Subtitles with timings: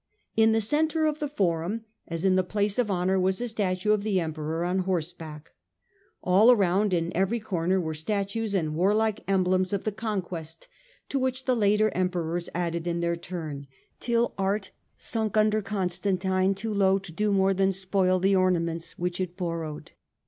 [0.35, 3.91] In the centre of the forum, as in the place of honour, was a statue
[3.91, 5.51] of the Emperor on horseback.
[6.23, 10.67] All around in every corner were statues and warlike emblems of the conquest,
[11.09, 13.67] to which the later em perors added in their turn,
[13.99, 19.21] till art sunk under Constantine too low to do more than spoil the ornaments which
[19.21, 19.91] it borrowed.